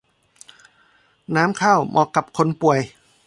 [1.35, 2.79] น้ำข้าว เหมาะกับคนป่วย